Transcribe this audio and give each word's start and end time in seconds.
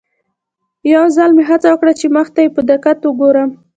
یو 0.93 1.03
ځل 1.15 1.29
مې 1.37 1.43
هڅه 1.49 1.67
وکړه 1.69 1.93
چې 1.99 2.05
مخ 2.15 2.27
ته 2.35 2.39
یې 2.43 2.49
په 2.55 2.61
دقت 2.71 2.97
وګورم. 3.03 3.49